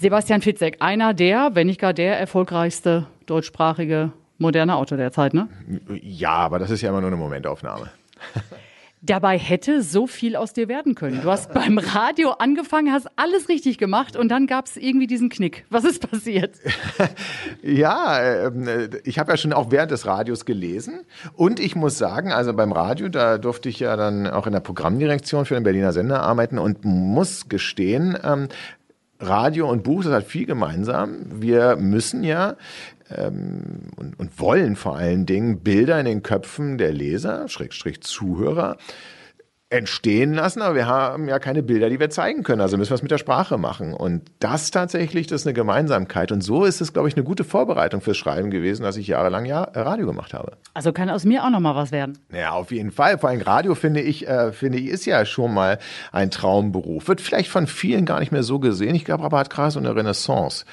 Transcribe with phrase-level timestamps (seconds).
[0.00, 5.48] Sebastian Fitzek, einer der, wenn nicht gar der erfolgreichste deutschsprachige moderne Autor der Zeit, ne?
[6.00, 7.90] Ja, aber das ist ja immer nur eine Momentaufnahme.
[9.02, 11.22] Dabei hätte so viel aus dir werden können.
[11.22, 15.28] Du hast beim Radio angefangen, hast alles richtig gemacht und dann gab es irgendwie diesen
[15.30, 15.64] Knick.
[15.70, 16.56] Was ist passiert?
[17.62, 21.00] ja, äh, ich habe ja schon auch während des Radios gelesen
[21.34, 24.60] und ich muss sagen, also beim Radio, da durfte ich ja dann auch in der
[24.60, 28.48] Programmdirektion für den Berliner Sender arbeiten und muss gestehen, ähm,
[29.20, 31.18] Radio und Buch, das hat viel gemeinsam.
[31.30, 32.56] Wir müssen ja
[33.10, 38.78] ähm, und, und wollen vor allen Dingen Bilder in den Köpfen der Leser, Schrägstrich Zuhörer,
[39.70, 42.60] entstehen lassen, aber wir haben ja keine Bilder, die wir zeigen können.
[42.60, 43.94] Also müssen wir es mit der Sprache machen.
[43.94, 46.32] Und das tatsächlich, das ist eine Gemeinsamkeit.
[46.32, 49.44] Und so ist es, glaube ich, eine gute Vorbereitung fürs Schreiben gewesen, dass ich jahrelang
[49.44, 50.54] ja Radio gemacht habe.
[50.74, 52.18] Also kann aus mir auch noch mal was werden.
[52.32, 53.18] Ja, auf jeden Fall.
[53.18, 55.78] Vor allem Radio finde ich, äh, finde ich, ist ja schon mal
[56.10, 57.06] ein Traumberuf.
[57.06, 58.96] Wird vielleicht von vielen gar nicht mehr so gesehen.
[58.96, 60.64] Ich glaube aber hat gerade so eine Renaissance,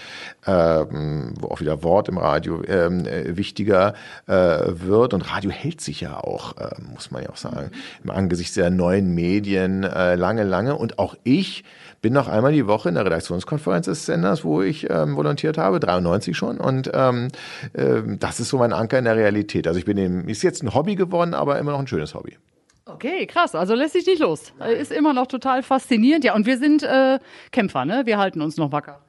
[0.48, 3.94] ähm, wo auch wieder Wort im Radio ähm, äh, wichtiger
[4.26, 5.14] äh, wird.
[5.14, 7.70] Und Radio hält sich ja auch, äh, muss man ja auch sagen,
[8.04, 10.76] im Angesicht der neuen neuen Medien äh, lange, lange.
[10.76, 11.64] Und auch ich
[12.02, 15.80] bin noch einmal die Woche in der Redaktionskonferenz des Senders, wo ich ähm, volontiert habe,
[15.80, 16.58] 93 schon.
[16.58, 17.28] Und ähm,
[17.74, 19.68] äh, das ist so mein Anker in der Realität.
[19.68, 22.38] Also ich bin eben, ist jetzt ein Hobby geworden, aber immer noch ein schönes Hobby.
[22.86, 23.54] Okay, krass.
[23.56, 24.54] Also lässt sich nicht los.
[24.80, 26.24] Ist immer noch total faszinierend.
[26.24, 27.20] Ja, und wir sind äh,
[27.52, 28.04] Kämpfer, ne?
[28.06, 29.02] Wir halten uns noch wacker.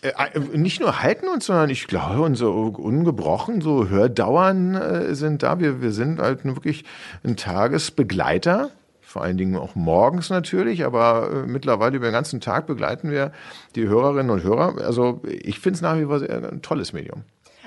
[0.00, 5.42] Äh, äh, nicht nur halten uns, sondern ich glaube, unsere ungebrochen, so Hördauern äh, sind
[5.42, 5.60] da.
[5.60, 6.84] Wir, wir sind halt wirklich
[7.22, 8.70] ein Tagesbegleiter
[9.12, 13.30] vor allen Dingen auch morgens natürlich, aber äh, mittlerweile über den ganzen Tag begleiten wir
[13.76, 14.78] die Hörerinnen und Hörer.
[14.82, 17.24] Also ich finde es nach wie vor sehr, ein tolles Medium.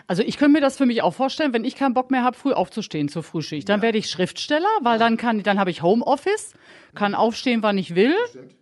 [0.08, 2.38] Also ich könnte mir das für mich auch vorstellen, wenn ich keinen Bock mehr habe,
[2.38, 3.68] früh aufzustehen zur Frühschicht.
[3.68, 3.84] Dann ja.
[3.84, 6.54] werde ich Schriftsteller, weil dann kann, dann habe ich Homeoffice
[6.96, 8.16] kann aufstehen, wann ich will.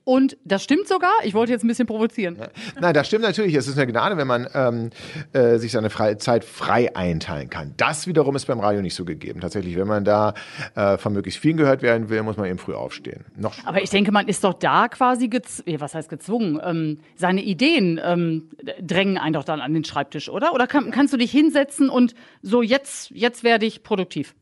[0.06, 1.14] Und das stimmt sogar.
[1.24, 2.36] Ich wollte jetzt ein bisschen provozieren.
[2.38, 2.50] Ja.
[2.82, 3.56] Nein, das stimmt natürlich.
[3.56, 4.90] Es ist eine Gnade, wenn man ähm,
[5.32, 7.74] äh, sich seine Freie Zeit frei einteilen kann.
[7.78, 9.40] Das wiederum ist beim Radio nicht so gegeben.
[9.40, 10.34] Tatsächlich, wenn man da
[10.76, 13.24] äh, von möglichst vielen gehört werden will, muss man eben früh aufstehen.
[13.38, 15.30] Noch Aber ich denke, man ist doch da quasi,
[15.78, 16.60] was heißt gezwungen?
[16.62, 18.50] Ähm, seine Ideen ähm,
[18.82, 20.54] drängen einen doch dann an den Schreibtisch, oder?
[20.54, 24.34] Oder kann, kannst du dich hinsetzen und so, jetzt, jetzt werde ich produktiv?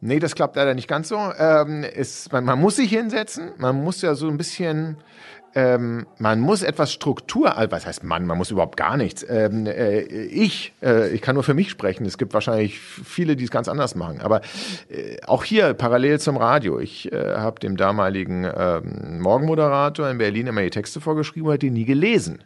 [0.00, 1.16] Nee, das klappt leider nicht ganz so.
[1.16, 4.96] Ähm, ist, man, man muss sich hinsetzen, man muss ja so ein bisschen
[5.54, 9.24] ähm, man muss etwas Struktur, was heißt man, man muss überhaupt gar nichts.
[9.28, 12.04] Ähm, äh, ich, äh, ich kann nur für mich sprechen.
[12.06, 14.20] Es gibt wahrscheinlich viele, die es ganz anders machen.
[14.20, 14.40] Aber
[14.88, 16.78] äh, auch hier parallel zum Radio.
[16.78, 21.70] Ich äh, habe dem damaligen ähm, Morgenmoderator in Berlin immer die Texte vorgeschrieben, hat die
[21.70, 22.44] nie gelesen.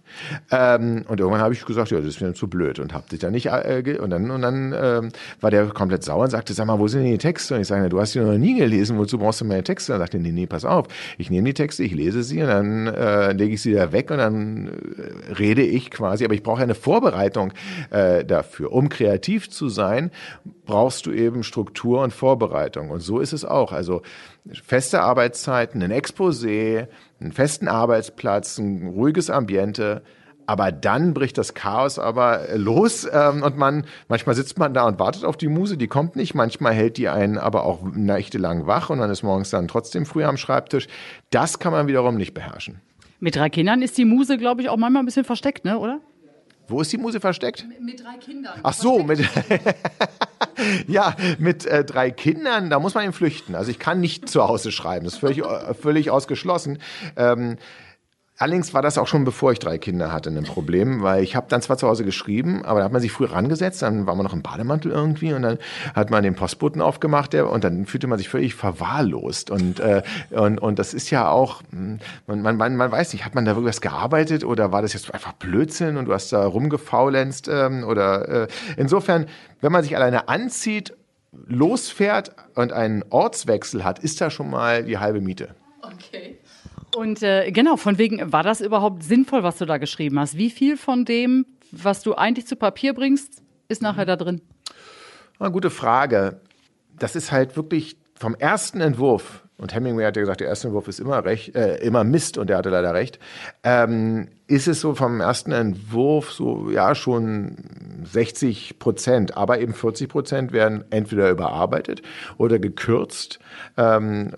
[0.51, 3.19] Ähm, und irgendwann habe ich gesagt, ja, das ist mir zu blöd und habe sich
[3.19, 5.03] da nicht äh, und dann und dann äh,
[5.41, 7.55] war der komplett sauer und sagte, sag mal, wo sind denn die Texte?
[7.55, 9.93] Und ich sage, du hast die noch nie gelesen, wozu brauchst du meine Texte?
[9.93, 10.87] Und er sagte, nee, nee, pass auf,
[11.19, 14.11] ich nehme die Texte, ich lese sie und dann äh, lege ich sie da weg
[14.11, 16.25] und dann äh, rede ich quasi.
[16.25, 17.53] Aber ich brauche eine Vorbereitung
[17.91, 18.73] äh, dafür.
[18.73, 20.11] Um kreativ zu sein,
[20.67, 22.91] brauchst du eben Struktur und Vorbereitung.
[22.91, 23.73] Und so ist es auch.
[23.73, 24.03] Also
[24.65, 26.89] feste Arbeitszeiten, ein Exposé,
[27.21, 30.03] einen festen Arbeitsplatz, ein ruhiges Ambiente.
[30.47, 34.99] Aber dann bricht das Chaos aber los ähm, und man manchmal sitzt man da und
[34.99, 36.35] wartet auf die Muse, die kommt nicht.
[36.35, 40.25] Manchmal hält die einen aber auch nächtelang wach und man ist morgens dann trotzdem früh
[40.25, 40.89] am Schreibtisch.
[41.31, 42.81] Das kann man wiederum nicht beherrschen.
[43.21, 46.01] Mit drei Kindern ist die Muse, glaube ich, auch manchmal ein bisschen versteckt, ne, oder?
[46.69, 47.67] Wo ist die Muse versteckt?
[47.69, 48.59] Mit, mit drei Kindern.
[48.63, 49.21] Ach so, mit
[50.89, 53.55] ja, mit äh, drei Kindern, da muss man eben flüchten.
[53.55, 56.79] Also ich kann nicht zu Hause schreiben, das ist völlig, äh, völlig ausgeschlossen.
[57.17, 57.59] Ähm,
[58.43, 61.47] Allerdings war das auch schon bevor ich drei Kinder hatte ein Problem, weil ich habe
[61.49, 64.25] dann zwar zu Hause geschrieben, aber da hat man sich früh rangesetzt, dann war man
[64.25, 65.59] noch im Bademantel irgendwie und dann
[65.95, 70.03] hat man den Postboten aufgemacht der, und dann fühlte man sich völlig verwahrlost und äh,
[70.31, 73.53] und, und das ist ja auch hm, man, man, man, weiß nicht, hat man da
[73.55, 77.85] wirklich was gearbeitet oder war das jetzt einfach Blödsinn und du hast da rumgefaulenzt ähm,
[77.85, 79.27] oder äh, insofern,
[79.61, 80.97] wenn man sich alleine anzieht,
[81.47, 85.55] losfährt und einen Ortswechsel hat, ist da schon mal die halbe Miete.
[85.81, 86.39] Okay.
[86.95, 90.37] Und äh, genau, von wegen, war das überhaupt sinnvoll, was du da geschrieben hast?
[90.37, 94.43] Wie viel von dem, was du eigentlich zu Papier bringst, ist nachher da drin?
[95.39, 96.41] Eine gute Frage.
[96.99, 100.87] Das ist halt wirklich vom ersten Entwurf und Hemingway hat ja gesagt, der erste Entwurf
[100.87, 103.19] ist immer recht, äh, immer Mist und der hatte leider recht,
[103.65, 107.57] ähm, ist es so vom ersten Entwurf so, ja, schon
[108.05, 112.03] 60 Prozent, aber eben 40 Prozent werden entweder überarbeitet
[112.39, 113.41] oder gekürzt
[113.77, 114.31] ähm,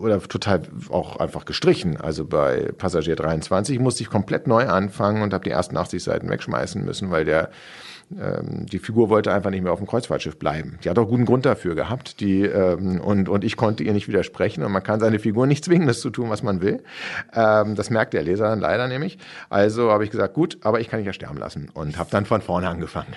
[0.00, 1.96] oder total auch einfach gestrichen.
[1.96, 6.28] Also bei Passagier 23 musste ich komplett neu anfangen und habe die ersten 80 Seiten
[6.28, 7.50] wegschmeißen müssen, weil der
[8.12, 10.78] ähm, die Figur wollte einfach nicht mehr auf dem Kreuzfahrtschiff bleiben.
[10.84, 12.20] Die hat auch guten Grund dafür gehabt.
[12.20, 14.62] Die, ähm, und, und ich konnte ihr nicht widersprechen.
[14.62, 16.82] Und man kann seine Figur nicht zwingen, das zu tun, was man will.
[17.34, 19.18] Ähm, das merkt der Leser dann leider nämlich.
[19.50, 21.70] Also habe ich gesagt, gut, aber ich kann dich ja sterben lassen.
[21.74, 23.14] Und habe dann von vorne angefangen.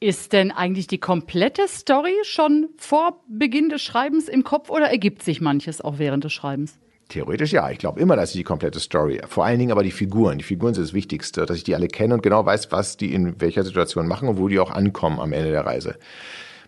[0.00, 5.22] Ist denn eigentlich die komplette Story schon vor Beginn des Schreibens im Kopf oder ergibt
[5.22, 6.78] sich manches auch während des Schreibens?
[7.08, 7.70] Theoretisch ja.
[7.70, 9.20] Ich glaube immer, dass ich die komplette Story.
[9.28, 10.38] Vor allen Dingen aber die Figuren.
[10.38, 13.12] Die Figuren sind das Wichtigste, dass ich die alle kenne und genau weiß, was die
[13.14, 15.96] in welcher Situation machen und wo die auch ankommen am Ende der Reise.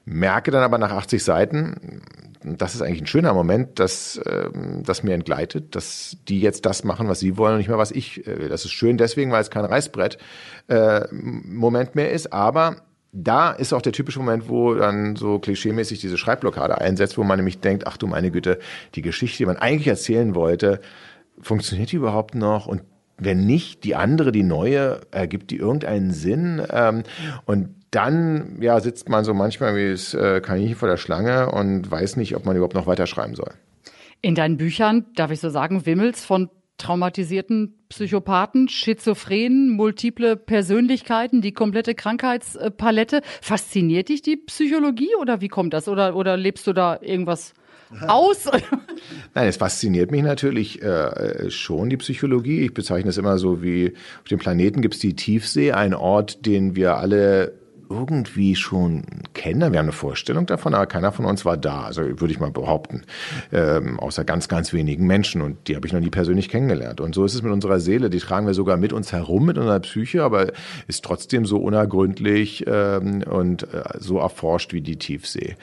[0.04, 2.02] Merke dann aber nach 80 Seiten,
[2.44, 6.84] das ist eigentlich ein schöner Moment, dass ähm, das mir entgleitet, dass die jetzt das
[6.84, 8.48] machen, was sie wollen und nicht mehr was ich will.
[8.48, 10.18] Das ist schön deswegen, weil es kein Reißbrett
[10.68, 12.76] äh, mehr ist, aber
[13.16, 17.38] da ist auch der typische Moment, wo dann so klischeemäßig diese Schreibblockade einsetzt, wo man
[17.38, 18.58] nämlich denkt, ach du meine Güte,
[18.94, 20.80] die Geschichte, die man eigentlich erzählen wollte,
[21.40, 22.66] funktioniert die überhaupt noch?
[22.66, 22.82] Und
[23.16, 26.62] wenn nicht, die andere, die neue, ergibt die irgendeinen Sinn?
[26.70, 27.04] Ähm,
[27.46, 31.90] und dann ja, sitzt man so manchmal wie das äh, Kaninchen vor der Schlange und
[31.90, 33.52] weiß nicht, ob man überhaupt noch weiterschreiben soll.
[34.20, 41.52] In deinen Büchern, darf ich so sagen, wimmelt's von traumatisierten Psychopathen, Schizophrenen, multiple Persönlichkeiten, die
[41.52, 43.22] komplette Krankheitspalette.
[43.40, 45.88] Fasziniert dich die Psychologie oder wie kommt das?
[45.88, 47.54] Oder, oder lebst du da irgendwas
[48.08, 48.50] aus?
[49.34, 52.64] Nein, es fasziniert mich natürlich äh, schon die Psychologie.
[52.64, 56.44] Ich bezeichne es immer so wie auf dem Planeten gibt es die Tiefsee, ein Ort,
[56.46, 59.04] den wir alle irgendwie schon
[59.34, 59.72] kennen.
[59.72, 61.82] Wir haben eine Vorstellung davon, aber keiner von uns war da.
[61.82, 63.02] Also würde ich mal behaupten.
[63.52, 65.42] Ähm, außer ganz, ganz wenigen Menschen.
[65.42, 67.00] Und die habe ich noch nie persönlich kennengelernt.
[67.00, 68.10] Und so ist es mit unserer Seele.
[68.10, 70.52] Die tragen wir sogar mit uns herum, mit unserer Psyche, aber
[70.86, 75.56] ist trotzdem so unergründlich ähm, und äh, so erforscht wie die Tiefsee.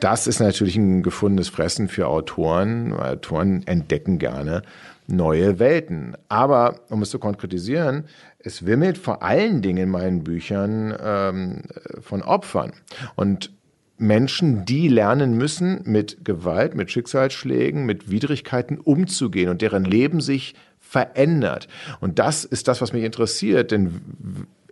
[0.00, 2.92] Das ist natürlich ein gefundenes Fressen für Autoren.
[2.92, 4.62] Autoren entdecken gerne
[5.10, 6.16] neue Welten.
[6.28, 8.04] Aber um es zu konkretisieren,
[8.38, 11.62] es wimmelt vor allen Dingen in meinen Büchern ähm,
[12.00, 12.72] von Opfern.
[13.16, 13.52] Und
[14.00, 20.54] Menschen, die lernen müssen, mit Gewalt, mit Schicksalsschlägen, mit Widrigkeiten umzugehen und deren Leben sich
[20.78, 21.68] verändert.
[22.00, 24.00] Und das ist das, was mich interessiert, denn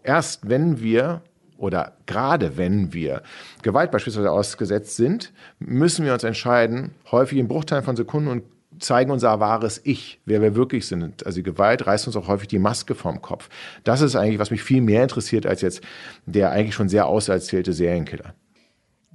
[0.03, 1.23] erst wenn wir
[1.59, 3.23] oder gerade wenn wir
[3.63, 8.45] Gewalt beispielsweise ausgesetzt sind, müssen wir uns entscheiden, häufig in Bruchteilen von Sekunden und
[8.79, 11.27] zeigen unser wahres Ich, wer wir wirklich sind.
[11.27, 13.49] Also Gewalt reißt uns auch häufig die Maske vom Kopf.
[13.85, 15.83] Das ist eigentlich, was mich viel mehr interessiert als jetzt
[16.27, 18.35] der eigentlich schon sehr auserzählte Serienkiller.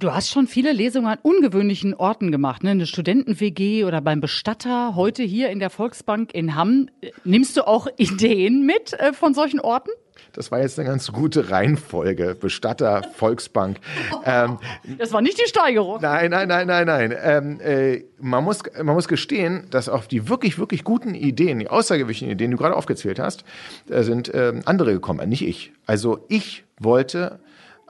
[0.00, 2.70] Du hast schon viele Lesungen an ungewöhnlichen Orten gemacht, ne?
[2.70, 6.88] Eine Studenten-WG oder beim Bestatter, heute hier in der Volksbank in Hamm.
[7.22, 9.90] Nimmst du auch Ideen mit äh, von solchen Orten?
[10.32, 12.34] Das war jetzt eine ganz gute Reihenfolge.
[12.34, 13.78] Bestatter, Volksbank.
[14.24, 14.58] Ähm,
[14.98, 16.00] das war nicht die Steigerung.
[16.00, 17.16] Nein, nein, nein, nein, nein.
[17.22, 21.68] Ähm, äh, man, muss, man muss gestehen, dass auf die wirklich, wirklich guten Ideen, die
[21.68, 23.44] außergewöhnlichen Ideen, die du gerade aufgezählt hast,
[23.88, 25.72] äh, sind ähm, andere gekommen, nicht ich.
[25.86, 27.38] Also ich wollte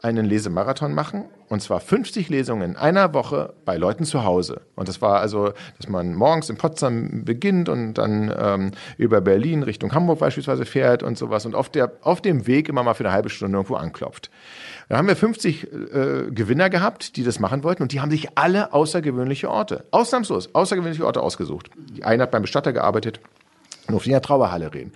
[0.02, 4.62] einen Lesemarathon machen und zwar 50 Lesungen in einer Woche bei Leuten zu Hause.
[4.74, 9.62] Und das war also, dass man morgens in Potsdam beginnt und dann ähm, über Berlin
[9.62, 13.04] Richtung Hamburg beispielsweise fährt und sowas und auf, der, auf dem Weg immer mal für
[13.04, 14.30] eine halbe Stunde irgendwo anklopft.
[14.88, 18.36] Da haben wir 50 äh, Gewinner gehabt, die das machen wollten und die haben sich
[18.36, 21.70] alle außergewöhnliche Orte, ausnahmslos außergewöhnliche Orte ausgesucht.
[21.76, 23.20] Die eine hat beim Bestatter gearbeitet,
[23.88, 24.92] nur auf der Trauerhalle reden.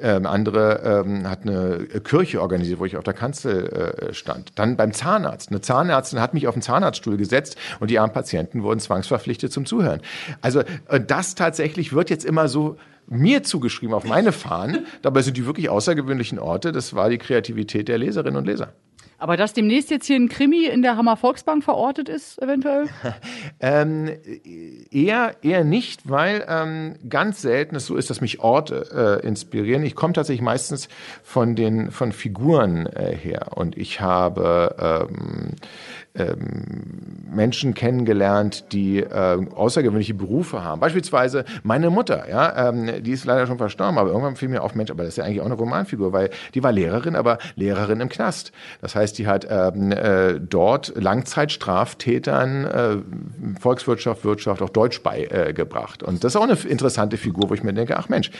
[0.00, 3.68] Ähm, andere ähm, hat eine Kirche organisiert, wo ich auf der Kanzel
[4.10, 4.52] äh, stand.
[4.56, 5.50] Dann beim Zahnarzt.
[5.50, 9.66] Eine Zahnärztin hat mich auf den Zahnarztstuhl gesetzt und die armen Patienten wurden zwangsverpflichtet zum
[9.66, 10.00] Zuhören.
[10.40, 12.76] Also äh, das tatsächlich wird jetzt immer so
[13.08, 14.86] mir zugeschrieben auf meine Fahnen.
[15.02, 16.72] Dabei sind die wirklich außergewöhnlichen Orte.
[16.72, 18.72] Das war die Kreativität der Leserinnen und Leser.
[19.22, 22.88] Aber dass demnächst jetzt hier ein Krimi in der Hammer Volksbank verortet ist, eventuell?
[23.60, 24.10] ähm,
[24.90, 29.84] eher, eher nicht, weil ähm, ganz selten es so ist, dass mich Orte äh, inspirieren.
[29.84, 30.88] Ich komme tatsächlich meistens
[31.22, 35.54] von den von Figuren äh, her und ich habe ähm,
[36.14, 40.80] ähm, Menschen kennengelernt, die äh, außergewöhnliche Berufe haben.
[40.80, 44.74] Beispielsweise meine Mutter, ja, ähm, die ist leider schon verstorben, aber irgendwann fiel mir auf,
[44.74, 48.00] Mensch, aber das ist ja eigentlich auch eine Romanfigur, weil die war Lehrerin, aber Lehrerin
[48.00, 48.52] im Knast.
[48.82, 56.02] Das heißt, die hat ähm, äh, dort Langzeitstraftätern äh, Volkswirtschaft, Wirtschaft, auch Deutsch beigebracht.
[56.02, 58.30] Und das ist auch eine interessante Figur, wo ich mir denke, ach Mensch,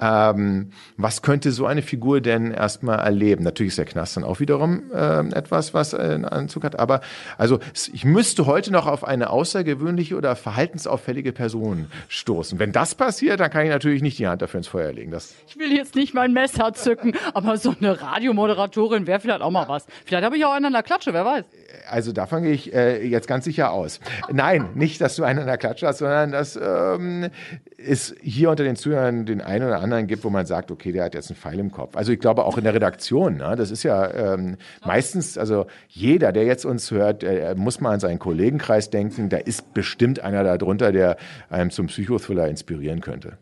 [0.00, 3.44] ähm, was könnte so eine Figur denn erstmal erleben?
[3.44, 7.00] Natürlich ist der Knast dann auch wiederum äh, etwas, was äh, einen Anzug hat, aber
[7.36, 7.58] also
[7.92, 12.58] ich müsste heute noch auf eine außergewöhnliche oder verhaltensauffällige Person stoßen.
[12.58, 15.10] Wenn das passiert, dann kann ich natürlich nicht die Hand dafür ins Feuer legen.
[15.10, 19.50] Das ich will jetzt nicht mein Messer zücken, aber so eine Radiomoderatorin wäre vielleicht auch
[19.50, 19.86] mal was.
[20.04, 21.44] Vielleicht Vielleicht habe ich auch einen an der Klatsche, wer weiß.
[21.88, 24.00] Also davon gehe ich äh, jetzt ganz sicher aus.
[24.32, 27.28] Nein, nicht, dass du einen an der Klatsche hast, sondern dass ähm,
[27.76, 31.04] es hier unter den Zuhörern den einen oder anderen gibt, wo man sagt, okay, der
[31.04, 31.96] hat jetzt einen Pfeil im Kopf.
[31.96, 36.32] Also ich glaube auch in der Redaktion, ne, das ist ja ähm, meistens, also jeder,
[36.32, 40.42] der jetzt uns hört, äh, muss mal an seinen Kollegenkreis denken, da ist bestimmt einer
[40.42, 41.16] darunter, der
[41.48, 43.38] einem zum Psychothriller inspirieren könnte.